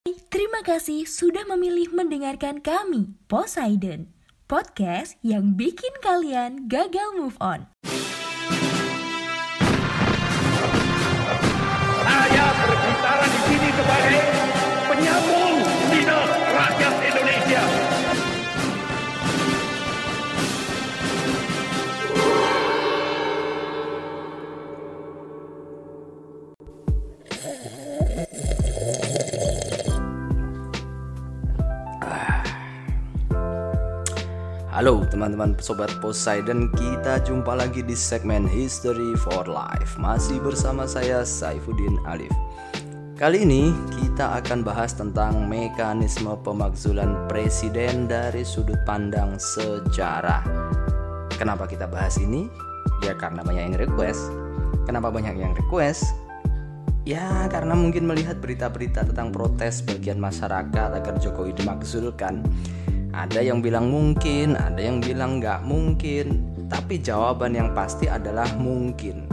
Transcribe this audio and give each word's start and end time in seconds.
Terima 0.00 0.64
kasih 0.64 1.04
sudah 1.04 1.44
memilih 1.44 1.92
mendengarkan 1.92 2.64
kami, 2.64 3.12
Poseidon, 3.28 4.08
podcast 4.48 5.20
yang 5.20 5.52
bikin 5.60 5.92
kalian 6.00 6.64
gagal 6.72 7.20
move 7.20 7.36
on. 7.36 7.68
Saya 12.00 12.46
berbicara 12.64 13.26
di 13.28 13.40
sini 13.44 13.68
sebagai 13.76 14.20
penyambung 14.88 15.54
lidah 15.92 16.24
rakyat 16.48 16.94
Indonesia. 17.04 17.62
Halo 34.80 35.04
teman-teman 35.04 35.52
sobat 35.60 35.92
Poseidon, 36.00 36.72
kita 36.72 37.20
jumpa 37.20 37.52
lagi 37.52 37.84
di 37.84 37.92
segmen 37.92 38.48
History 38.48 39.12
for 39.12 39.44
Life. 39.44 40.00
Masih 40.00 40.40
bersama 40.40 40.88
saya 40.88 41.20
Saifuddin 41.20 42.00
Alif. 42.08 42.32
Kali 43.12 43.44
ini 43.44 43.76
kita 44.00 44.40
akan 44.40 44.64
bahas 44.64 44.96
tentang 44.96 45.44
mekanisme 45.44 46.32
pemakzulan 46.40 47.28
presiden 47.28 48.08
dari 48.08 48.40
sudut 48.40 48.80
pandang 48.88 49.36
sejarah. 49.36 50.40
Kenapa 51.36 51.68
kita 51.68 51.84
bahas 51.84 52.16
ini? 52.16 52.48
Ya 53.04 53.12
karena 53.12 53.44
banyak 53.44 53.76
yang 53.76 53.76
request. 53.76 54.32
Kenapa 54.88 55.12
banyak 55.12 55.36
yang 55.36 55.52
request? 55.60 56.08
Ya 57.04 57.52
karena 57.52 57.76
mungkin 57.76 58.08
melihat 58.08 58.40
berita-berita 58.40 59.04
tentang 59.12 59.28
protes 59.28 59.84
bagian 59.84 60.16
masyarakat 60.16 60.88
agar 61.04 61.20
Jokowi 61.20 61.52
dimakzulkan 61.52 62.48
ada 63.10 63.42
yang 63.42 63.58
bilang 63.58 63.90
mungkin, 63.90 64.54
ada 64.54 64.78
yang 64.78 65.02
bilang 65.02 65.42
nggak 65.42 65.66
mungkin, 65.66 66.46
tapi 66.70 67.02
jawaban 67.02 67.58
yang 67.58 67.74
pasti 67.74 68.06
adalah 68.06 68.46
mungkin. 68.54 69.26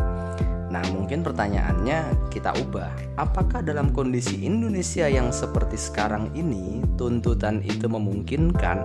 Nah, 0.68 0.84
mungkin 0.92 1.24
pertanyaannya 1.24 2.28
kita 2.34 2.52
ubah. 2.58 2.92
Apakah 3.16 3.64
dalam 3.64 3.96
kondisi 3.96 4.44
Indonesia 4.44 5.08
yang 5.08 5.32
seperti 5.32 5.80
sekarang 5.80 6.34
ini, 6.36 6.84
tuntutan 7.00 7.64
itu 7.64 7.88
memungkinkan? 7.88 8.82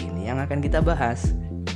Ini 0.00 0.34
yang 0.34 0.42
akan 0.42 0.58
kita 0.64 0.82
bahas. 0.82 1.30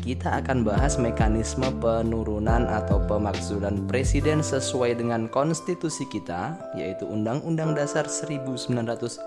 Kita 0.07 0.39
akan 0.39 0.63
bahas 0.63 0.99
mekanisme 1.03 1.67
penurunan 1.83 2.67
atau 2.71 3.03
pemakzulan 3.11 3.91
presiden 3.91 4.39
sesuai 4.39 5.03
dengan 5.03 5.27
konstitusi 5.27 6.07
kita, 6.11 6.55
yaitu 6.79 7.07
Undang-Undang 7.11 7.75
Dasar 7.75 8.07
1945 8.07 9.19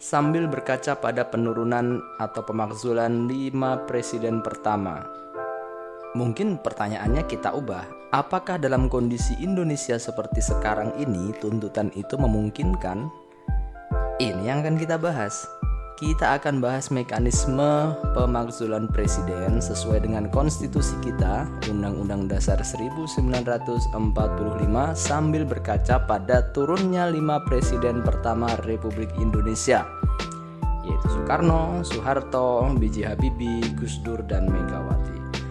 sambil 0.00 0.48
berkaca 0.48 0.96
pada 0.96 1.28
penurunan 1.28 2.00
atau 2.16 2.40
pemakzulan 2.40 3.28
lima 3.28 3.84
presiden 3.84 4.40
pertama. 4.40 5.04
Mungkin 6.16 6.58
pertanyaannya 6.58 7.28
kita 7.28 7.52
ubah, 7.52 7.84
apakah 8.10 8.56
dalam 8.56 8.88
kondisi 8.88 9.36
Indonesia 9.44 10.00
seperti 10.00 10.40
sekarang 10.40 10.96
ini 10.96 11.36
tuntutan 11.38 11.92
itu 11.94 12.16
memungkinkan? 12.16 13.06
Ini 14.18 14.42
yang 14.42 14.64
akan 14.64 14.80
kita 14.80 14.96
bahas. 14.96 15.59
Kita 16.00 16.40
akan 16.40 16.64
bahas 16.64 16.88
mekanisme 16.88 17.92
pemakzulan 18.16 18.88
presiden 18.88 19.60
sesuai 19.60 20.08
dengan 20.08 20.32
konstitusi 20.32 20.96
kita, 21.04 21.44
Undang-Undang 21.68 22.24
Dasar 22.24 22.56
1945 22.64 23.92
sambil 24.96 25.44
berkaca 25.44 26.00
pada 26.08 26.48
turunnya 26.56 27.12
lima 27.12 27.44
presiden 27.44 28.00
pertama 28.00 28.48
Republik 28.64 29.12
Indonesia, 29.20 29.84
yaitu 30.88 31.20
Soekarno, 31.20 31.84
Soeharto, 31.84 32.64
B.J. 32.80 33.04
Habibie, 33.04 33.60
Gus 33.76 34.00
Dur, 34.00 34.24
dan 34.24 34.48
Megawati. 34.48 35.44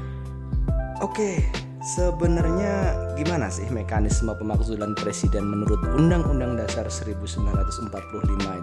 Oke, 1.05 1.45
sebenarnya 1.93 2.98
gimana 3.14 3.54
sih 3.54 3.70
mekanisme 3.70 4.33
pemakzulan 4.33 4.98
presiden 4.98 5.45
menurut 5.45 5.77
Undang-Undang 5.93 6.58
Dasar 6.58 6.89
1945 6.89 7.86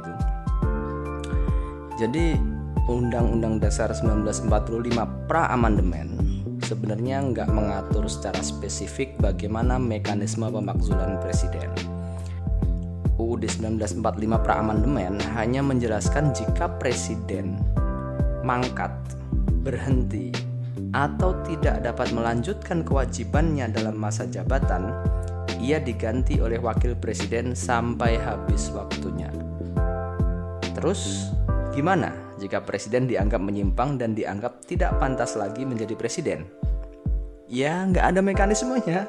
itu? 0.03 0.46
Jadi 1.97 2.37
Undang-Undang 2.87 3.59
Dasar 3.59 3.91
1945 3.91 5.27
pra 5.27 5.49
amandemen 5.49 6.13
sebenarnya 6.61 7.25
nggak 7.25 7.49
mengatur 7.49 8.05
secara 8.05 8.43
spesifik 8.45 9.17
bagaimana 9.17 9.81
mekanisme 9.81 10.45
pemakzulan 10.51 11.17
presiden. 11.25 11.73
UUD 13.17 13.49
1945 13.49 14.45
pra 14.45 14.61
amandemen 14.61 15.17
hanya 15.41 15.65
menjelaskan 15.65 16.37
jika 16.37 16.69
presiden 16.77 17.57
mangkat, 18.45 18.93
berhenti, 19.67 20.31
atau 20.95 21.35
tidak 21.43 21.83
dapat 21.83 22.13
melanjutkan 22.15 22.87
kewajibannya 22.87 23.73
dalam 23.73 23.99
masa 23.99 24.29
jabatan, 24.31 24.95
ia 25.59 25.83
diganti 25.83 26.39
oleh 26.39 26.63
wakil 26.63 26.95
presiden 26.95 27.59
sampai 27.59 28.21
habis 28.21 28.71
waktunya. 28.71 29.33
Terus, 30.79 31.33
Gimana 31.77 32.09
jika 32.41 32.65
presiden 32.65 33.05
dianggap 33.05 33.37
menyimpang 33.37 34.01
dan 34.01 34.17
dianggap 34.17 34.65
tidak 34.65 34.97
pantas 34.97 35.37
lagi 35.37 35.69
menjadi 35.69 35.93
presiden? 35.93 36.49
Ya, 37.53 37.85
nggak 37.85 38.17
ada 38.17 38.21
mekanismenya. 38.25 39.05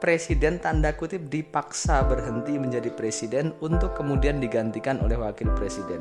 Presiden 0.00 0.56
tanda 0.64 0.96
kutip 0.96 1.28
dipaksa 1.28 2.00
berhenti 2.08 2.56
menjadi 2.56 2.88
presiden 2.88 3.52
untuk 3.60 3.92
kemudian 3.92 4.40
digantikan 4.40 4.96
oleh 5.04 5.20
wakil 5.20 5.52
presiden. 5.52 6.00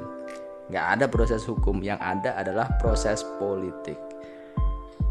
Nggak 0.72 0.86
ada 0.88 1.06
proses 1.12 1.44
hukum, 1.44 1.84
yang 1.84 2.00
ada 2.00 2.32
adalah 2.40 2.80
proses 2.80 3.20
politik. 3.36 4.00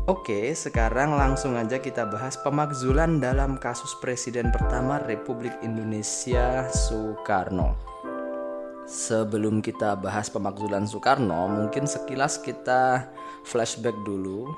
Oke, 0.09 0.57
sekarang 0.57 1.21
langsung 1.21 1.53
aja 1.61 1.77
kita 1.77 2.09
bahas 2.09 2.41
pemakzulan 2.41 3.21
dalam 3.21 3.61
kasus 3.61 3.93
presiden 4.01 4.49
pertama 4.49 5.05
Republik 5.05 5.53
Indonesia 5.61 6.65
Soekarno. 6.73 7.77
Sebelum 8.89 9.61
kita 9.61 10.01
bahas 10.01 10.33
pemakzulan 10.33 10.89
Soekarno, 10.89 11.45
mungkin 11.45 11.85
sekilas 11.85 12.41
kita 12.41 13.05
flashback 13.45 13.93
dulu 14.09 14.49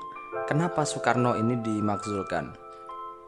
kenapa 0.47 0.87
Soekarno 0.87 1.35
ini 1.35 1.59
dimakzulkan. 1.59 2.55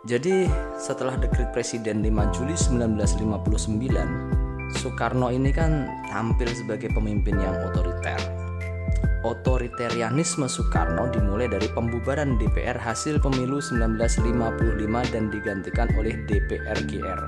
Jadi, 0.07 0.47
setelah 0.79 1.19
dekret 1.19 1.51
Presiden 1.51 1.99
5 2.07 2.31
Juli 2.31 2.55
1959, 2.55 4.79
Soekarno 4.79 5.27
ini 5.27 5.51
kan 5.51 5.91
tampil 6.07 6.47
sebagai 6.55 6.87
pemimpin 6.95 7.35
yang 7.35 7.59
otoriter. 7.67 8.23
Otoritarianisme 9.27 10.47
Soekarno 10.47 11.11
dimulai 11.11 11.51
dari 11.51 11.67
pembubaran 11.75 12.39
DPR 12.39 12.79
hasil 12.79 13.19
pemilu 13.19 13.59
1955 13.59 14.39
dan 15.11 15.27
digantikan 15.27 15.91
oleh 15.99 16.15
DPR 16.31 16.79
GR 16.87 17.21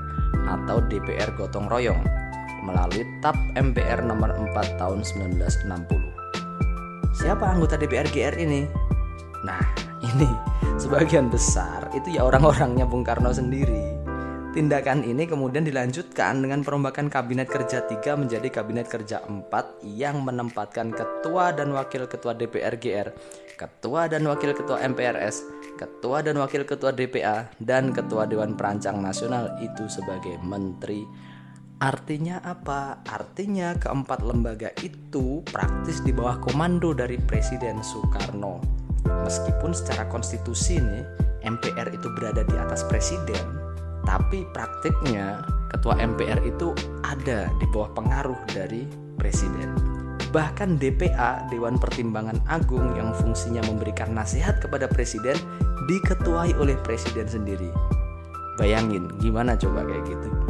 atau 0.48 0.80
DPR 0.88 1.28
gotong 1.36 1.68
royong 1.68 2.26
melalui 2.66 3.06
TAP 3.22 3.38
MPR 3.54 4.02
nomor 4.02 4.34
4 4.34 4.82
tahun 4.82 5.06
1960. 5.06 7.14
Siapa 7.14 7.46
anggota 7.46 7.78
DPR 7.78 8.10
GR 8.10 8.34
ini? 8.42 8.66
Nah, 9.46 9.62
ini 10.02 10.26
sebagian 10.82 11.30
besar 11.30 11.86
itu 11.94 12.18
ya 12.18 12.26
orang-orangnya 12.26 12.84
Bung 12.84 13.06
Karno 13.06 13.30
sendiri. 13.30 13.96
Tindakan 14.56 15.04
ini 15.04 15.28
kemudian 15.28 15.68
dilanjutkan 15.68 16.40
dengan 16.40 16.64
perombakan 16.64 17.12
Kabinet 17.12 17.44
Kerja 17.44 17.84
3 17.84 18.00
menjadi 18.16 18.48
Kabinet 18.48 18.88
Kerja 18.88 19.20
4 19.20 19.52
yang 19.84 20.24
menempatkan 20.24 20.96
Ketua 20.96 21.52
dan 21.52 21.76
Wakil 21.76 22.08
Ketua 22.08 22.32
DPR 22.32 22.80
GR, 22.80 23.12
Ketua 23.52 24.08
dan 24.08 24.24
Wakil 24.24 24.56
Ketua 24.56 24.80
MPRS, 24.80 25.44
Ketua 25.76 26.24
dan 26.24 26.40
Wakil 26.40 26.64
Ketua 26.64 26.96
DPA, 26.96 27.52
dan 27.60 27.92
Ketua 27.92 28.24
Dewan 28.24 28.56
Perancang 28.56 28.96
Nasional 28.96 29.60
itu 29.60 29.84
sebagai 29.92 30.40
Menteri 30.40 31.04
Artinya 31.76 32.40
apa? 32.40 33.04
Artinya 33.04 33.76
keempat 33.76 34.24
lembaga 34.24 34.72
itu 34.80 35.44
praktis 35.44 36.00
di 36.00 36.08
bawah 36.08 36.40
komando 36.40 36.96
dari 36.96 37.20
Presiden 37.20 37.84
Soekarno. 37.84 38.64
Meskipun 39.04 39.76
secara 39.76 40.08
konstitusi 40.08 40.80
nih 40.80 41.04
MPR 41.44 41.92
itu 41.92 42.08
berada 42.16 42.48
di 42.48 42.56
atas 42.56 42.80
presiden, 42.88 43.60
tapi 44.08 44.48
praktiknya 44.56 45.44
ketua 45.68 46.00
MPR 46.00 46.48
itu 46.48 46.72
ada 47.04 47.52
di 47.60 47.66
bawah 47.68 47.92
pengaruh 47.92 48.40
dari 48.56 48.88
presiden. 49.20 49.76
Bahkan 50.32 50.80
DPA, 50.80 51.44
Dewan 51.52 51.76
Pertimbangan 51.76 52.40
Agung 52.48 52.96
yang 52.96 53.12
fungsinya 53.20 53.60
memberikan 53.68 54.16
nasihat 54.16 54.64
kepada 54.64 54.88
presiden 54.88 55.36
diketuai 55.92 56.56
oleh 56.56 56.80
presiden 56.80 57.28
sendiri. 57.28 57.68
Bayangin 58.56 59.12
gimana 59.20 59.52
coba 59.60 59.84
kayak 59.84 60.08
gitu 60.08 60.45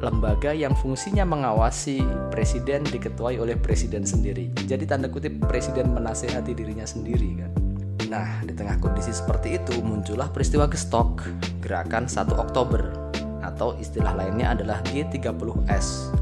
lembaga 0.00 0.56
yang 0.56 0.72
fungsinya 0.72 1.28
mengawasi 1.28 2.00
presiden 2.32 2.82
diketuai 2.88 3.36
oleh 3.36 3.54
presiden 3.60 4.08
sendiri. 4.08 4.48
Jadi 4.64 4.88
tanda 4.88 5.12
kutip 5.12 5.36
presiden 5.44 5.92
menasehati 5.92 6.56
dirinya 6.56 6.88
sendiri 6.88 7.28
kan. 7.36 7.52
Nah, 8.08 8.42
di 8.42 8.56
tengah 8.56 8.80
kondisi 8.80 9.12
seperti 9.12 9.60
itu 9.60 9.78
muncullah 9.84 10.32
peristiwa 10.32 10.66
gestok 10.66 11.28
gerakan 11.60 12.08
1 12.08 12.32
Oktober. 12.32 13.12
Atau 13.44 13.76
istilah 13.76 14.16
lainnya 14.16 14.56
adalah 14.56 14.80
G30S 14.88 16.16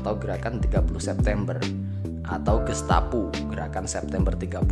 atau 0.00 0.14
gerakan 0.14 0.62
30 0.62 1.02
September. 1.02 1.58
Atau 2.24 2.64
Gestapo 2.64 3.28
gerakan 3.52 3.84
September 3.84 4.32
30 4.32 4.64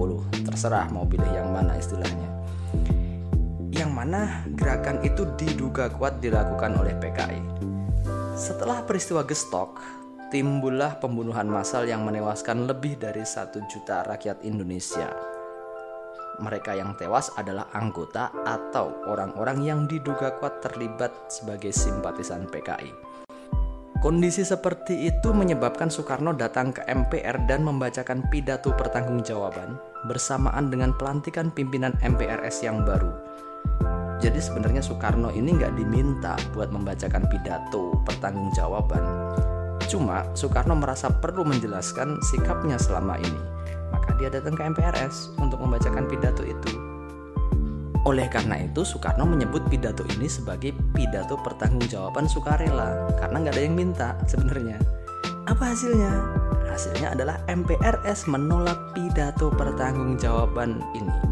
terserah 0.49 0.89
mau 0.89 1.05
pilih 1.05 1.29
yang 1.29 1.53
mana 1.53 1.77
istilahnya. 1.77 2.31
Yang 3.69 3.91
mana 3.93 4.47
gerakan 4.57 5.05
itu 5.05 5.29
diduga 5.37 5.93
kuat 5.93 6.25
dilakukan 6.25 6.81
oleh 6.81 6.97
PKI 6.97 7.72
setelah 8.43 8.83
peristiwa 8.83 9.23
Gestok 9.23 9.79
timbullah 10.35 10.99
pembunuhan 10.99 11.47
massal 11.47 11.87
yang 11.87 12.03
menewaskan 12.03 12.67
lebih 12.67 12.99
dari 12.99 13.23
satu 13.23 13.63
juta 13.71 14.03
rakyat 14.03 14.43
Indonesia 14.43 15.07
mereka 16.43 16.75
yang 16.75 16.99
tewas 16.99 17.31
adalah 17.39 17.71
anggota 17.71 18.35
atau 18.43 18.91
orang-orang 19.07 19.63
yang 19.63 19.81
diduga 19.87 20.35
kuat 20.43 20.59
terlibat 20.59 21.13
sebagai 21.31 21.71
simpatisan 21.71 22.51
PKI. 22.51 22.91
Kondisi 24.03 24.43
seperti 24.43 25.07
itu 25.07 25.31
menyebabkan 25.31 25.87
Soekarno 25.87 26.35
datang 26.35 26.75
ke 26.75 26.83
MPR 26.91 27.47
dan 27.47 27.63
membacakan 27.63 28.27
pidato 28.35 28.75
pertanggungjawaban 28.75 29.79
bersamaan 30.11 30.67
dengan 30.75 30.91
pelantikan 30.99 31.55
pimpinan 31.55 31.95
MPRS 32.03 32.67
yang 32.67 32.83
baru. 32.83 33.15
Jadi 34.23 34.39
sebenarnya 34.39 34.79
Soekarno 34.79 35.35
ini 35.35 35.59
nggak 35.59 35.75
diminta 35.75 36.39
buat 36.55 36.71
membacakan 36.71 37.27
pidato 37.27 37.99
pertanggungjawaban. 38.07 39.03
Cuma 39.91 40.23
Soekarno 40.39 40.79
merasa 40.79 41.11
perlu 41.11 41.43
menjelaskan 41.43 42.23
sikapnya 42.31 42.79
selama 42.79 43.19
ini. 43.19 43.43
Maka 43.91 44.15
dia 44.23 44.31
datang 44.31 44.55
ke 44.55 44.63
MPRS 44.63 45.35
untuk 45.43 45.59
membacakan 45.59 46.07
pidato 46.07 46.47
itu. 46.47 46.71
Oleh 48.07 48.31
karena 48.31 48.63
itu, 48.63 48.87
Soekarno 48.87 49.27
menyebut 49.27 49.67
pidato 49.67 50.07
ini 50.15 50.31
sebagai 50.31 50.71
pidato 50.95 51.35
pertanggungjawaban 51.43 52.31
sukarela 52.31 53.11
karena 53.19 53.43
nggak 53.43 53.55
ada 53.59 53.63
yang 53.63 53.75
minta 53.75 54.09
sebenarnya. 54.31 54.79
Apa 55.51 55.75
hasilnya? 55.75 56.15
Hasilnya 56.71 57.19
adalah 57.19 57.43
MPRS 57.51 58.31
menolak 58.31 58.95
pidato 58.95 59.51
pertanggungjawaban 59.51 60.79
ini. 60.95 61.32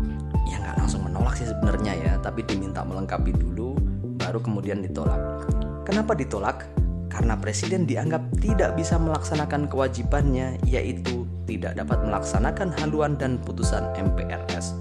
Sih 1.40 1.48
sebenarnya 1.48 1.92
ya, 1.96 2.12
tapi 2.20 2.44
diminta 2.44 2.84
melengkapi 2.84 3.32
dulu, 3.32 3.72
baru 4.20 4.44
kemudian 4.44 4.84
ditolak. 4.84 5.48
Kenapa 5.88 6.12
ditolak? 6.12 6.68
Karena 7.08 7.34
presiden 7.40 7.88
dianggap 7.88 8.22
tidak 8.38 8.76
bisa 8.76 9.00
melaksanakan 9.00 9.66
kewajibannya, 9.66 10.60
yaitu 10.68 11.24
tidak 11.48 11.74
dapat 11.80 11.98
melaksanakan 12.04 12.70
haluan 12.78 13.18
dan 13.18 13.42
putusan 13.42 13.82
MPRS 13.98 14.78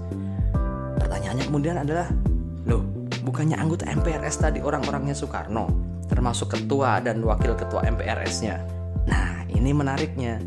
Pertanyaannya 1.00 1.44
kemudian 1.48 1.76
adalah, 1.80 2.06
loh, 2.68 2.84
bukannya 3.24 3.56
anggota 3.56 3.88
MPRS 3.88 4.36
tadi 4.44 4.60
orang-orangnya 4.60 5.16
Soekarno, 5.16 5.66
termasuk 6.06 6.54
ketua 6.54 7.00
dan 7.00 7.24
wakil 7.24 7.56
ketua 7.56 7.82
MPRS-nya. 7.88 8.60
Nah, 9.08 9.48
ini 9.48 9.72
menariknya. 9.72 10.38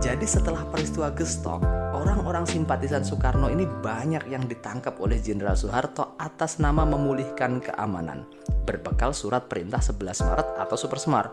Jadi 0.00 0.24
setelah 0.24 0.64
peristiwa 0.72 1.12
Gestok, 1.12 1.60
orang-orang 1.98 2.46
simpatisan 2.46 3.02
Soekarno 3.02 3.50
ini 3.50 3.66
banyak 3.66 4.30
yang 4.30 4.46
ditangkap 4.46 4.94
oleh 5.02 5.18
Jenderal 5.18 5.58
Soeharto 5.58 6.14
atas 6.22 6.62
nama 6.62 6.86
memulihkan 6.86 7.58
keamanan, 7.58 8.22
berbekal 8.62 9.10
surat 9.10 9.50
perintah 9.50 9.82
11 9.82 10.22
Maret 10.22 10.48
atau 10.62 10.76
Super 10.78 11.02
Smart. 11.02 11.30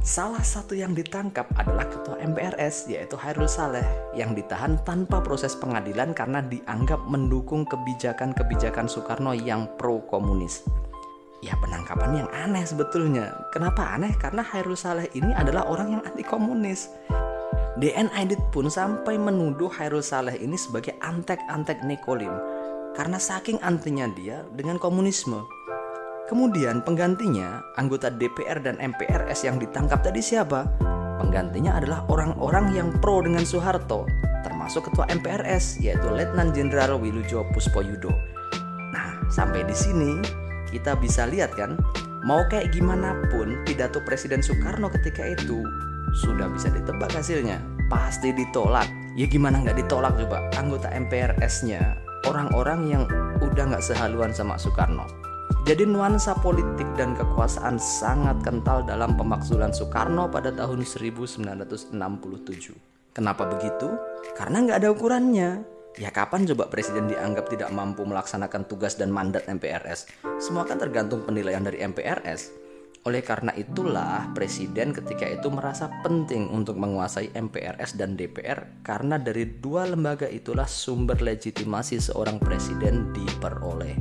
Salah 0.00 0.40
satu 0.40 0.72
yang 0.72 0.96
ditangkap 0.96 1.44
adalah 1.54 1.84
ketua 1.84 2.16
MPRS 2.18 2.88
yaitu 2.88 3.14
Hairul 3.20 3.46
Saleh 3.46 3.84
yang 4.16 4.32
ditahan 4.32 4.80
tanpa 4.88 5.20
proses 5.20 5.52
pengadilan 5.52 6.16
karena 6.16 6.40
dianggap 6.40 6.98
mendukung 7.06 7.68
kebijakan-kebijakan 7.68 8.88
Soekarno 8.88 9.36
yang 9.36 9.68
pro-komunis. 9.76 10.64
Ya 11.44 11.52
penangkapan 11.60 12.24
yang 12.24 12.28
aneh 12.32 12.64
sebetulnya. 12.64 13.34
Kenapa 13.52 13.92
aneh? 13.92 14.16
Karena 14.16 14.40
Hairul 14.40 14.78
Saleh 14.78 15.12
ini 15.12 15.34
adalah 15.36 15.68
orang 15.68 15.98
yang 15.98 16.02
anti 16.08 16.24
komunis. 16.24 16.88
DN 17.80 18.12
Aidit 18.12 18.40
pun 18.52 18.68
sampai 18.68 19.16
menuduh 19.16 19.72
Hairul 19.72 20.04
Saleh 20.04 20.36
ini 20.36 20.60
sebagai 20.60 20.92
antek-antek 21.00 21.80
Nikolim 21.80 22.32
karena 22.92 23.16
saking 23.16 23.56
antinya 23.64 24.04
dia 24.12 24.44
dengan 24.52 24.76
komunisme. 24.76 25.40
Kemudian 26.28 26.84
penggantinya, 26.84 27.64
anggota 27.80 28.12
DPR 28.12 28.60
dan 28.60 28.76
MPRS 28.76 29.48
yang 29.48 29.56
ditangkap 29.56 30.04
tadi 30.04 30.20
siapa? 30.20 30.68
Penggantinya 31.16 31.80
adalah 31.80 32.04
orang-orang 32.12 32.76
yang 32.76 32.88
pro 33.00 33.24
dengan 33.24 33.44
Soeharto, 33.44 34.04
termasuk 34.44 34.92
ketua 34.92 35.08
MPRS 35.08 35.80
yaitu 35.80 36.12
Letnan 36.12 36.52
Jenderal 36.52 37.00
Wilujo 37.00 37.48
Puspoyudo. 37.56 38.12
Nah, 38.92 39.16
sampai 39.32 39.64
di 39.64 39.72
sini 39.72 40.20
kita 40.68 40.92
bisa 41.00 41.24
lihat 41.24 41.56
kan, 41.56 41.80
mau 42.28 42.44
kayak 42.52 42.76
gimana 42.76 43.16
pun 43.32 43.64
pidato 43.64 44.04
Presiden 44.04 44.44
Soekarno 44.44 44.92
ketika 44.92 45.24
itu 45.24 45.64
sudah 46.12 46.48
bisa 46.52 46.68
ditebak 46.68 47.12
hasilnya. 47.12 47.60
Pasti 47.88 48.32
ditolak. 48.32 48.88
Ya 49.16 49.28
gimana 49.28 49.60
nggak 49.60 49.84
ditolak 49.84 50.16
coba 50.16 50.48
anggota 50.56 50.88
MPRS-nya 50.88 52.00
orang-orang 52.24 52.80
yang 52.88 53.02
udah 53.42 53.64
nggak 53.74 53.84
sehaluan 53.84 54.32
sama 54.32 54.56
Soekarno. 54.56 55.04
Jadi 55.62 55.86
nuansa 55.86 56.34
politik 56.34 56.88
dan 56.98 57.14
kekuasaan 57.14 57.78
sangat 57.78 58.42
kental 58.42 58.82
dalam 58.82 59.14
pemakzulan 59.14 59.70
Soekarno 59.70 60.26
pada 60.26 60.50
tahun 60.50 60.82
1967. 60.82 61.94
Kenapa 63.12 63.46
begitu? 63.46 63.94
Karena 64.34 64.64
nggak 64.64 64.78
ada 64.82 64.88
ukurannya. 64.90 65.50
Ya 66.00 66.08
kapan 66.08 66.48
coba 66.48 66.72
presiden 66.72 67.04
dianggap 67.04 67.52
tidak 67.52 67.68
mampu 67.68 68.00
melaksanakan 68.02 68.64
tugas 68.64 68.96
dan 68.96 69.12
mandat 69.12 69.44
MPRS? 69.44 70.08
Semua 70.40 70.64
kan 70.64 70.80
tergantung 70.80 71.20
penilaian 71.22 71.60
dari 71.60 71.84
MPRS. 71.84 72.61
Oleh 73.02 73.18
karena 73.18 73.50
itulah 73.58 74.30
presiden 74.30 74.94
ketika 74.94 75.26
itu 75.26 75.50
merasa 75.50 75.90
penting 76.06 76.46
untuk 76.54 76.78
menguasai 76.78 77.34
MPRS 77.34 77.98
dan 77.98 78.14
DPR 78.14 78.78
karena 78.86 79.18
dari 79.18 79.58
dua 79.58 79.90
lembaga 79.90 80.30
itulah 80.30 80.70
sumber 80.70 81.18
legitimasi 81.18 81.98
seorang 81.98 82.38
presiden 82.38 83.10
diperoleh. 83.10 83.98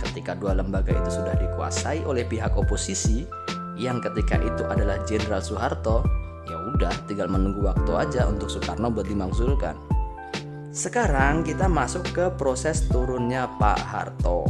Ketika 0.00 0.32
dua 0.32 0.56
lembaga 0.56 0.96
itu 0.96 1.20
sudah 1.20 1.36
dikuasai 1.36 2.08
oleh 2.08 2.24
pihak 2.24 2.56
oposisi 2.56 3.28
yang 3.76 4.00
ketika 4.00 4.40
itu 4.40 4.64
adalah 4.64 5.04
Jenderal 5.04 5.44
Soeharto, 5.44 6.00
ya 6.48 6.56
udah 6.74 6.94
tinggal 7.04 7.28
menunggu 7.28 7.60
waktu 7.60 7.92
aja 7.92 8.24
untuk 8.24 8.48
Soekarno 8.48 8.88
buat 8.88 9.04
dimakzulkan. 9.04 9.76
Sekarang 10.72 11.44
kita 11.44 11.68
masuk 11.68 12.08
ke 12.08 12.24
proses 12.40 12.88
turunnya 12.88 13.52
Pak 13.60 13.80
Harto. 13.84 14.48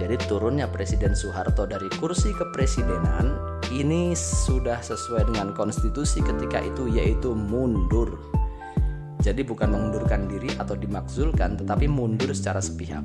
Jadi 0.00 0.16
turunnya 0.24 0.64
Presiden 0.64 1.12
Soeharto 1.12 1.68
dari 1.68 1.92
kursi 2.00 2.32
kepresidenan 2.32 3.36
ini 3.68 4.16
sudah 4.16 4.80
sesuai 4.80 5.28
dengan 5.28 5.52
konstitusi 5.52 6.24
ketika 6.24 6.64
itu 6.64 6.88
yaitu 6.88 7.36
mundur. 7.36 8.16
Jadi 9.20 9.44
bukan 9.44 9.68
mengundurkan 9.68 10.24
diri 10.24 10.48
atau 10.56 10.72
dimakzulkan 10.72 11.60
tetapi 11.60 11.84
mundur 11.84 12.32
secara 12.32 12.64
sepihak. 12.64 13.04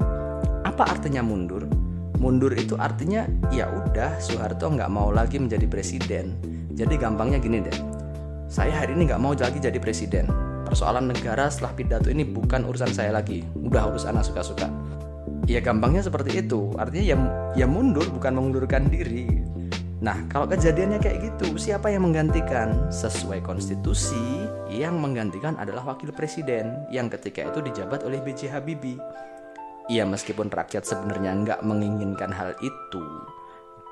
Apa 0.63 0.88
artinya 0.88 1.20
mundur? 1.20 1.67
Mundur 2.15 2.55
itu 2.55 2.79
artinya 2.79 3.27
ya 3.51 3.67
udah 3.67 4.15
Soeharto 4.24 4.72
nggak 4.72 4.88
mau 4.88 5.12
lagi 5.12 5.36
menjadi 5.36 5.67
presiden. 5.67 6.39
Jadi 6.72 6.96
gampangnya 6.96 7.43
gini 7.43 7.60
deh. 7.60 7.75
Saya 8.48 8.72
hari 8.72 8.96
ini 8.96 9.12
nggak 9.12 9.20
mau 9.20 9.36
lagi 9.36 9.60
jadi 9.60 9.75
presiden. 9.84 10.31
Persoalan 10.63 11.12
negara 11.12 11.51
setelah 11.51 11.75
pidato 11.75 12.08
ini 12.08 12.24
bukan 12.24 12.63
urusan 12.63 12.96
saya 12.96 13.12
lagi. 13.12 13.43
Udah 13.51 13.91
urus 13.91 14.08
anak 14.08 14.24
suka-suka. 14.24 14.85
Ya 15.46 15.62
gampangnya 15.62 16.02
seperti 16.02 16.42
itu. 16.42 16.74
Artinya 16.78 17.06
ya 17.06 17.18
ya 17.54 17.66
mundur 17.70 18.06
bukan 18.10 18.34
mengundurkan 18.34 18.90
diri. 18.90 19.30
Nah, 20.04 20.28
kalau 20.30 20.46
kejadiannya 20.46 21.00
kayak 21.02 21.18
gitu, 21.24 21.56
siapa 21.56 21.90
yang 21.90 22.06
menggantikan? 22.06 22.92
Sesuai 22.92 23.42
konstitusi, 23.42 24.44
yang 24.68 25.00
menggantikan 25.00 25.56
adalah 25.56 25.88
wakil 25.88 26.12
presiden 26.12 26.84
yang 26.92 27.08
ketika 27.08 27.48
itu 27.48 27.64
dijabat 27.64 28.04
oleh 28.04 28.20
B.J. 28.22 28.52
Habibie. 28.54 29.00
Ya 29.88 30.04
meskipun 30.04 30.50
rakyat 30.50 30.84
sebenarnya 30.84 31.32
nggak 31.46 31.60
menginginkan 31.62 32.34
hal 32.34 32.58
itu, 32.60 33.06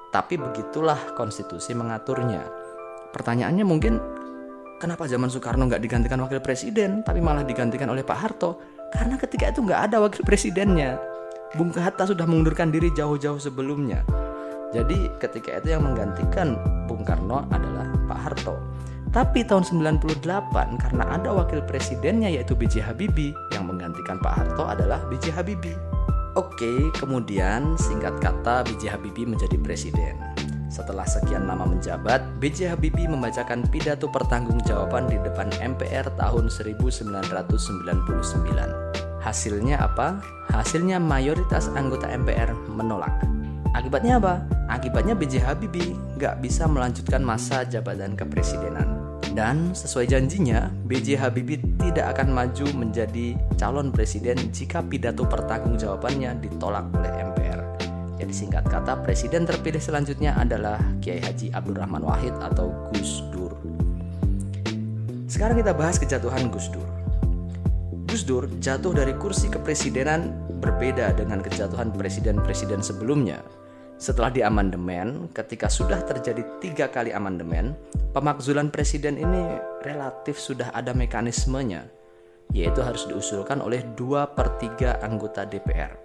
tapi 0.10 0.42
begitulah 0.42 0.98
konstitusi 1.14 1.78
mengaturnya. 1.78 2.42
Pertanyaannya 3.14 3.62
mungkin 3.62 4.02
kenapa 4.82 5.06
zaman 5.06 5.30
Soekarno 5.30 5.70
nggak 5.70 5.82
digantikan 5.86 6.18
wakil 6.22 6.42
presiden, 6.42 7.06
tapi 7.06 7.22
malah 7.22 7.46
digantikan 7.46 7.90
oleh 7.94 8.02
Pak 8.02 8.18
Harto? 8.18 8.58
Karena 8.90 9.22
ketika 9.22 9.54
itu 9.54 9.62
nggak 9.62 9.82
ada 9.90 9.98
wakil 10.02 10.26
presidennya. 10.26 11.13
Bung 11.54 11.70
Hatta 11.70 12.10
sudah 12.10 12.26
mengundurkan 12.26 12.74
diri 12.74 12.90
jauh-jauh 12.90 13.38
sebelumnya. 13.38 14.02
Jadi 14.74 15.06
ketika 15.22 15.62
itu 15.62 15.78
yang 15.78 15.86
menggantikan 15.86 16.58
Bung 16.90 17.06
Karno 17.06 17.46
adalah 17.54 17.94
Pak 18.10 18.20
Harto. 18.26 18.58
Tapi 19.14 19.46
tahun 19.46 19.62
98 19.62 20.18
karena 20.82 21.04
ada 21.14 21.30
wakil 21.30 21.62
presidennya 21.62 22.34
yaitu 22.34 22.58
B.J. 22.58 22.82
Habibie 22.82 23.38
yang 23.54 23.70
menggantikan 23.70 24.18
Pak 24.18 24.34
Harto 24.34 24.66
adalah 24.66 25.06
B.J. 25.06 25.30
Habibie. 25.38 25.78
Oke, 26.34 26.90
kemudian 26.98 27.78
singkat 27.78 28.18
kata 28.18 28.66
B.J. 28.66 28.98
Habibie 28.98 29.30
menjadi 29.30 29.54
presiden. 29.62 30.18
Setelah 30.74 31.06
sekian 31.06 31.46
lama 31.46 31.70
menjabat, 31.70 32.42
B.J. 32.42 32.74
Habibie 32.74 33.06
membacakan 33.06 33.70
pidato 33.70 34.10
pertanggungjawaban 34.10 35.06
di 35.06 35.22
depan 35.22 35.54
MPR 35.62 36.10
tahun 36.18 36.50
1999. 36.50 39.03
Hasilnya 39.24 39.80
apa? 39.80 40.20
Hasilnya 40.52 41.00
mayoritas 41.00 41.72
anggota 41.72 42.12
MPR 42.12 42.52
menolak. 42.68 43.24
Akibatnya 43.72 44.20
apa? 44.20 44.44
Akibatnya 44.68 45.16
B.J. 45.16 45.42
Habibie 45.48 45.96
nggak 46.20 46.44
bisa 46.44 46.68
melanjutkan 46.68 47.24
masa 47.24 47.64
jabatan 47.64 48.20
kepresidenan. 48.20 49.00
Dan 49.34 49.74
sesuai 49.74 50.12
janjinya, 50.12 50.70
B.J. 50.86 51.18
Habibie 51.18 51.58
tidak 51.82 52.20
akan 52.20 52.36
maju 52.36 52.68
menjadi 52.76 53.34
calon 53.58 53.90
presiden 53.90 54.38
jika 54.54 54.86
pidato 54.86 55.26
pertanggungjawabannya 55.26 56.38
ditolak 56.44 56.86
oleh 56.94 57.12
MPR. 57.34 57.62
Jadi 58.20 58.34
singkat 58.36 58.68
kata, 58.70 59.02
presiden 59.02 59.48
terpilih 59.50 59.82
selanjutnya 59.82 60.38
adalah 60.38 60.78
Kiai 61.02 61.18
Haji 61.18 61.50
Abdurrahman 61.50 62.06
Wahid 62.06 62.36
atau 62.44 62.70
Gus 62.94 63.26
Dur. 63.34 63.58
Sekarang 65.26 65.58
kita 65.58 65.74
bahas 65.74 65.98
kejatuhan 65.98 66.54
Gus 66.54 66.70
Dur. 66.70 67.03
Gus 68.14 68.30
Dur 68.30 68.46
jatuh 68.62 68.94
dari 68.94 69.18
kursi 69.18 69.50
kepresidenan 69.50 70.38
berbeda 70.62 71.18
dengan 71.18 71.42
kejatuhan 71.42 71.90
presiden-presiden 71.98 72.86
sebelumnya 72.86 73.42
setelah 73.98 74.30
diamandemen, 74.30 75.34
ketika 75.34 75.66
sudah 75.66 75.98
terjadi 76.06 76.46
tiga 76.62 76.94
kali 76.94 77.10
amandemen, 77.10 77.74
pemakzulan 78.14 78.70
presiden 78.70 79.18
ini 79.18 79.58
relatif 79.82 80.38
sudah 80.38 80.70
ada 80.78 80.94
mekanismenya, 80.94 81.90
yaitu 82.54 82.86
harus 82.86 83.10
diusulkan 83.10 83.58
oleh 83.66 83.82
dua 83.98 84.30
per 84.30 84.62
tiga 84.62 85.02
anggota 85.02 85.50
DPR. 85.50 85.98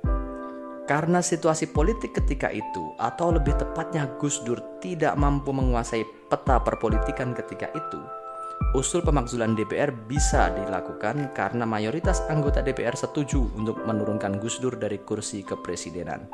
Karena 0.88 1.20
situasi 1.20 1.68
politik 1.76 2.16
ketika 2.16 2.48
itu, 2.48 2.96
atau 2.96 3.36
lebih 3.36 3.52
tepatnya 3.60 4.08
Gus 4.16 4.40
Dur 4.48 4.80
tidak 4.80 5.12
mampu 5.20 5.52
menguasai 5.52 6.32
peta 6.32 6.56
perpolitikan 6.56 7.36
ketika 7.36 7.68
itu, 7.76 8.00
usul 8.76 9.00
pemakzulan 9.00 9.56
DPR 9.56 9.90
bisa 9.90 10.52
dilakukan 10.52 11.32
karena 11.32 11.64
mayoritas 11.64 12.22
anggota 12.28 12.60
DPR 12.60 12.92
setuju 12.94 13.40
untuk 13.56 13.80
menurunkan 13.88 14.36
Gus 14.38 14.60
Dur 14.60 14.76
dari 14.76 15.00
kursi 15.00 15.40
kepresidenan. 15.40 16.28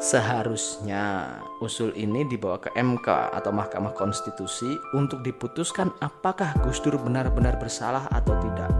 Seharusnya 0.00 1.36
usul 1.60 1.92
ini 1.92 2.24
dibawa 2.24 2.56
ke 2.56 2.72
MK 2.72 3.36
atau 3.36 3.52
Mahkamah 3.52 3.92
Konstitusi 3.92 4.72
untuk 4.96 5.20
diputuskan 5.20 5.92
apakah 6.00 6.56
Gus 6.64 6.80
Dur 6.80 6.96
benar-benar 6.96 7.60
bersalah 7.60 8.08
atau 8.08 8.32
tidak. 8.40 8.72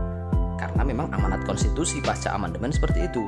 Karena 0.56 0.80
memang 0.80 1.12
amanat 1.12 1.44
konstitusi 1.44 2.00
pasca 2.00 2.32
amandemen 2.32 2.72
seperti 2.72 3.04
itu. 3.04 3.24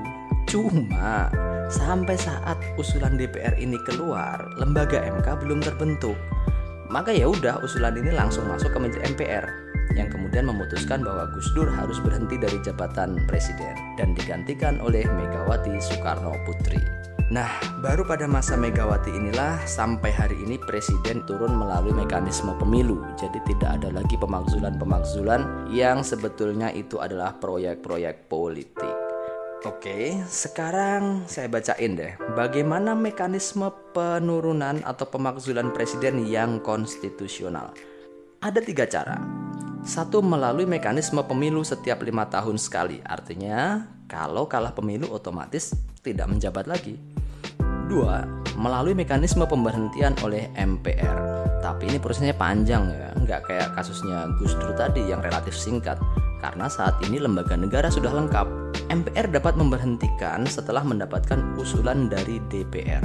Cuma 0.48 1.28
sampai 1.68 2.16
saat 2.16 2.56
usulan 2.80 3.20
DPR 3.20 3.56
ini 3.60 3.76
keluar, 3.84 4.40
lembaga 4.56 5.00
MK 5.00 5.44
belum 5.44 5.60
terbentuk. 5.60 6.16
Maka 6.92 7.08
ya 7.08 7.24
udah 7.24 7.64
usulan 7.64 7.96
ini 7.96 8.12
langsung 8.12 8.44
masuk 8.52 8.76
ke 8.76 8.78
Menteri 8.78 9.00
MPR 9.16 9.48
yang 9.96 10.12
kemudian 10.12 10.44
memutuskan 10.44 11.00
bahwa 11.00 11.24
Gus 11.32 11.48
Dur 11.56 11.68
harus 11.72 11.96
berhenti 12.04 12.36
dari 12.36 12.60
jabatan 12.60 13.16
presiden 13.24 13.72
dan 13.96 14.12
digantikan 14.12 14.76
oleh 14.84 15.08
Megawati 15.08 15.72
Soekarno 15.80 16.36
Putri. 16.44 16.76
Nah, 17.32 17.48
baru 17.80 18.04
pada 18.04 18.28
masa 18.28 18.60
Megawati 18.60 19.08
inilah 19.08 19.56
sampai 19.64 20.12
hari 20.12 20.36
ini 20.44 20.60
presiden 20.60 21.24
turun 21.24 21.56
melalui 21.56 21.96
mekanisme 21.96 22.52
pemilu. 22.60 23.00
Jadi 23.16 23.40
tidak 23.48 23.80
ada 23.80 23.88
lagi 23.88 24.20
pemakzulan-pemakzulan 24.20 25.72
yang 25.72 26.04
sebetulnya 26.04 26.68
itu 26.76 27.00
adalah 27.00 27.32
proyek-proyek 27.40 28.28
politik. 28.28 28.91
Oke, 29.62 30.18
sekarang 30.26 31.22
saya 31.30 31.46
bacain 31.46 31.94
deh 31.94 32.18
bagaimana 32.34 32.98
mekanisme 32.98 33.70
penurunan 33.94 34.82
atau 34.82 35.06
pemakzulan 35.06 35.70
presiden 35.70 36.26
yang 36.26 36.58
konstitusional. 36.58 37.70
Ada 38.42 38.58
tiga 38.58 38.90
cara. 38.90 39.22
Satu 39.86 40.18
melalui 40.18 40.66
mekanisme 40.66 41.22
pemilu 41.22 41.62
setiap 41.62 42.02
lima 42.02 42.26
tahun 42.26 42.58
sekali, 42.58 43.06
artinya 43.06 43.86
kalau 44.10 44.50
kalah 44.50 44.74
pemilu 44.74 45.06
otomatis 45.14 45.78
tidak 46.02 46.26
menjabat 46.26 46.66
lagi. 46.66 46.98
Dua, 47.86 48.26
melalui 48.58 48.98
mekanisme 48.98 49.46
pemberhentian 49.46 50.18
oleh 50.26 50.50
MPR. 50.58 51.18
Tapi 51.62 51.86
ini 51.86 52.02
prosesnya 52.02 52.34
panjang 52.34 52.90
ya, 52.90 53.14
nggak 53.14 53.46
kayak 53.46 53.78
kasusnya 53.78 54.26
Gus 54.42 54.58
Dur 54.58 54.74
tadi 54.74 55.06
yang 55.06 55.22
relatif 55.22 55.54
singkat. 55.54 56.02
Karena 56.42 56.66
saat 56.66 56.98
ini 57.06 57.22
lembaga 57.22 57.54
negara 57.54 57.86
sudah 57.86 58.10
lengkap. 58.10 58.61
MPR 58.90 59.30
dapat 59.30 59.54
memberhentikan 59.54 60.48
setelah 60.48 60.82
mendapatkan 60.82 61.58
usulan 61.60 62.10
dari 62.10 62.42
DPR. 62.50 63.02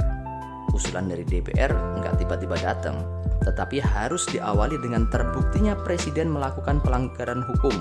Usulan 0.74 1.10
dari 1.10 1.22
DPR 1.24 1.70
nggak 2.00 2.22
tiba-tiba 2.22 2.56
datang, 2.58 3.02
tetapi 3.42 3.78
harus 3.82 4.26
diawali 4.28 4.76
dengan 4.82 5.06
terbuktinya 5.08 5.78
presiden 5.86 6.32
melakukan 6.32 6.82
pelanggaran 6.82 7.44
hukum 7.46 7.72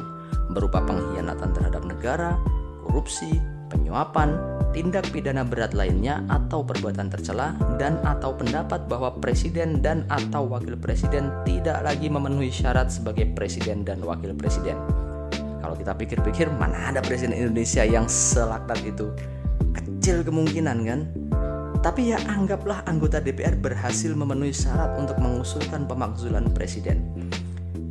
berupa 0.52 0.80
pengkhianatan 0.86 1.52
terhadap 1.52 1.84
negara, 1.84 2.40
korupsi, 2.88 3.38
penyuapan, 3.68 4.40
tindak 4.72 5.08
pidana 5.12 5.44
berat 5.44 5.76
lainnya 5.76 6.24
atau 6.32 6.64
perbuatan 6.64 7.12
tercela 7.12 7.56
dan 7.76 8.00
atau 8.08 8.36
pendapat 8.36 8.88
bahwa 8.88 9.12
presiden 9.20 9.84
dan 9.84 10.08
atau 10.08 10.48
wakil 10.48 10.80
presiden 10.80 11.32
tidak 11.44 11.84
lagi 11.84 12.08
memenuhi 12.08 12.52
syarat 12.52 12.88
sebagai 12.88 13.28
presiden 13.36 13.84
dan 13.84 14.00
wakil 14.04 14.32
presiden. 14.34 14.80
Kalau 15.68 15.76
kita 15.76 16.00
pikir-pikir 16.00 16.48
mana 16.48 16.96
ada 16.96 17.04
presiden 17.04 17.36
Indonesia 17.36 17.84
yang 17.84 18.08
selaknat 18.08 18.80
itu? 18.88 19.12
Kecil 19.76 20.24
kemungkinan 20.24 20.78
kan? 20.88 21.12
Tapi 21.84 22.16
ya 22.16 22.24
anggaplah 22.24 22.88
anggota 22.88 23.20
DPR 23.20 23.60
berhasil 23.60 24.16
memenuhi 24.16 24.56
syarat 24.56 24.96
untuk 24.96 25.20
mengusulkan 25.20 25.84
pemakzulan 25.84 26.48
presiden. 26.56 27.04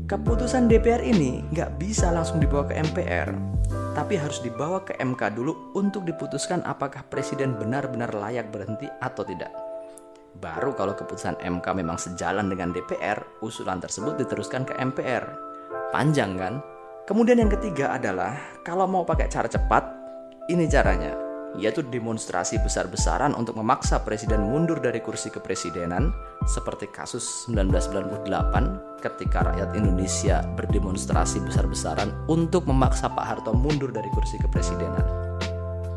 Keputusan 0.08 0.72
DPR 0.72 1.04
ini 1.04 1.44
nggak 1.52 1.76
bisa 1.76 2.08
langsung 2.16 2.40
dibawa 2.40 2.64
ke 2.64 2.80
MPR, 2.80 3.36
tapi 3.92 4.16
harus 4.16 4.40
dibawa 4.40 4.80
ke 4.80 4.96
MK 4.96 5.36
dulu 5.36 5.76
untuk 5.76 6.08
diputuskan 6.08 6.64
apakah 6.64 7.04
presiden 7.12 7.60
benar-benar 7.60 8.08
layak 8.16 8.48
berhenti 8.56 8.88
atau 9.04 9.20
tidak. 9.20 9.52
Baru 10.40 10.72
kalau 10.72 10.96
keputusan 10.96 11.44
MK 11.44 11.66
memang 11.76 12.00
sejalan 12.00 12.48
dengan 12.48 12.72
DPR, 12.72 13.20
usulan 13.44 13.84
tersebut 13.84 14.16
diteruskan 14.16 14.64
ke 14.64 14.72
MPR. 14.80 15.28
Panjang 15.92 16.40
kan? 16.40 16.56
Kemudian 17.06 17.38
yang 17.38 17.54
ketiga 17.54 17.94
adalah 17.94 18.34
kalau 18.66 18.90
mau 18.90 19.06
pakai 19.06 19.30
cara 19.30 19.46
cepat, 19.46 19.94
ini 20.50 20.66
caranya 20.66 21.14
yaitu 21.56 21.80
demonstrasi 21.80 22.60
besar-besaran 22.60 23.32
untuk 23.32 23.56
memaksa 23.56 24.02
presiden 24.04 24.44
mundur 24.44 24.76
dari 24.76 25.00
kursi 25.00 25.32
kepresidenan 25.32 26.12
seperti 26.44 26.90
kasus 26.92 27.48
1998 27.48 29.00
ketika 29.00 29.46
rakyat 29.46 29.72
Indonesia 29.72 30.44
berdemonstrasi 30.58 31.40
besar-besaran 31.46 32.12
untuk 32.28 32.68
memaksa 32.68 33.08
Pak 33.08 33.24
Harto 33.24 33.56
mundur 33.56 33.88
dari 33.88 34.10
kursi 34.12 34.36
kepresidenan. 34.42 35.06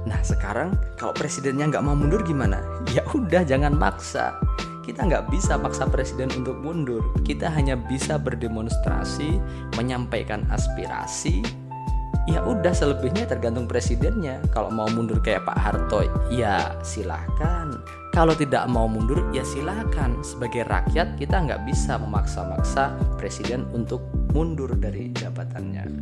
Nah 0.08 0.22
sekarang 0.24 0.78
kalau 0.96 1.12
presidennya 1.12 1.68
nggak 1.68 1.84
mau 1.84 1.98
mundur 1.98 2.24
gimana? 2.24 2.62
Ya 2.94 3.04
udah 3.12 3.44
jangan 3.44 3.76
maksa. 3.76 4.38
Kita 4.84 5.06
nggak 5.06 5.30
bisa 5.30 5.60
paksa 5.60 5.86
presiden 5.88 6.32
untuk 6.34 6.58
mundur. 6.60 7.04
Kita 7.22 7.52
hanya 7.52 7.78
bisa 7.78 8.18
berdemonstrasi, 8.18 9.38
menyampaikan 9.78 10.48
aspirasi, 10.50 11.46
ya 12.30 12.46
udah 12.46 12.74
selebihnya 12.74 13.26
tergantung 13.26 13.66
presidennya. 13.66 14.38
Kalau 14.54 14.70
mau 14.70 14.86
mundur 14.90 15.18
kayak 15.22 15.50
Pak 15.50 15.58
Harto 15.58 16.06
ya 16.30 16.78
silahkan 16.86 17.74
kalau 18.14 18.34
tidak 18.34 18.66
mau 18.70 18.90
mundur 18.90 19.22
ya 19.34 19.46
silahkan 19.46 20.18
sebagai 20.26 20.66
rakyat 20.66 21.18
kita 21.18 21.46
nggak 21.46 21.62
bisa 21.66 21.98
memaksa-maksa 21.98 22.94
presiden 23.18 23.70
untuk 23.72 24.02
mundur 24.34 24.74
dari 24.78 25.14
jabatannya. 25.14 26.02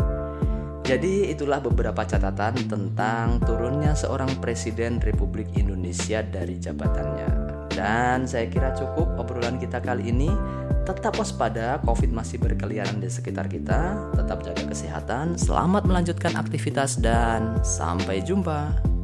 Jadi 0.87 1.27
itulah 1.35 1.59
beberapa 1.59 2.07
catatan 2.07 2.55
tentang 2.71 3.43
turunnya 3.43 3.91
seorang 3.91 4.39
presiden 4.39 5.03
Republik 5.03 5.51
Indonesia 5.59 6.23
dari 6.23 6.55
jabatannya 6.55 7.56
dan 7.75 8.23
saya 8.29 8.47
kira 8.47 8.71
cukup 8.75 9.19
obrolan 9.19 9.59
kita 9.59 9.81
kali 9.81 10.13
ini 10.13 10.31
Tetap 10.87 11.19
waspada, 11.19 11.83
COVID 11.83 12.15
masih 12.15 12.39
berkeliaran 12.39 13.03
di 13.03 13.11
sekitar 13.11 13.51
kita. 13.51 14.07
Tetap 14.15 14.39
jaga 14.39 14.71
kesehatan, 14.71 15.35
selamat 15.35 15.83
melanjutkan 15.83 16.39
aktivitas, 16.39 16.95
dan 17.03 17.59
sampai 17.59 18.23
jumpa. 18.23 18.96